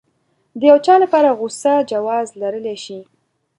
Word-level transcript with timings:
د 0.59 0.61
يو 0.69 0.77
چا 0.85 0.95
لپاره 1.03 1.35
غوسه 1.39 1.73
جواز 1.91 2.27
لرلی 2.41 2.75
شي. 2.85 2.99